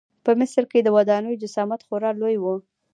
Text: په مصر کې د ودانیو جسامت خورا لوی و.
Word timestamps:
په 0.23 0.31
مصر 0.39 0.63
کې 0.71 0.79
د 0.83 0.87
ودانیو 0.97 1.39
جسامت 1.43 1.81
خورا 1.87 2.11
لوی 2.19 2.35
و. 2.39 2.45